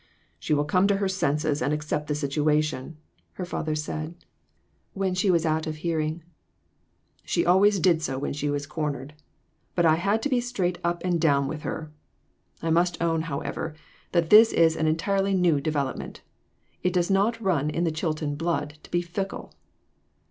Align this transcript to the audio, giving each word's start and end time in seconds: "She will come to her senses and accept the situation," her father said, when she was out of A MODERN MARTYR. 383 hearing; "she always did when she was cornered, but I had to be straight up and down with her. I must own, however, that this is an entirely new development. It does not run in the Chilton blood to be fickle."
"She 0.39 0.55
will 0.55 0.65
come 0.65 0.87
to 0.87 0.95
her 0.95 1.07
senses 1.07 1.61
and 1.61 1.71
accept 1.71 2.07
the 2.07 2.15
situation," 2.15 2.97
her 3.33 3.45
father 3.45 3.75
said, 3.75 4.15
when 4.93 5.13
she 5.13 5.29
was 5.29 5.45
out 5.45 5.67
of 5.67 5.75
A 5.75 5.77
MODERN 5.77 5.91
MARTYR. 5.91 6.21
383 7.21 7.43
hearing; 7.43 7.45
"she 7.45 7.45
always 7.45 7.79
did 7.79 8.01
when 8.19 8.33
she 8.33 8.49
was 8.49 8.65
cornered, 8.65 9.13
but 9.75 9.85
I 9.85 9.97
had 9.97 10.23
to 10.23 10.29
be 10.29 10.41
straight 10.41 10.79
up 10.83 11.03
and 11.05 11.21
down 11.21 11.47
with 11.47 11.61
her. 11.61 11.91
I 12.63 12.71
must 12.71 12.99
own, 12.99 13.21
however, 13.29 13.75
that 14.11 14.31
this 14.31 14.51
is 14.51 14.75
an 14.75 14.87
entirely 14.87 15.35
new 15.35 15.61
development. 15.61 16.21
It 16.81 16.93
does 16.93 17.11
not 17.11 17.39
run 17.39 17.69
in 17.69 17.83
the 17.83 17.91
Chilton 17.91 18.33
blood 18.33 18.79
to 18.81 18.89
be 18.89 19.03
fickle." 19.03 19.53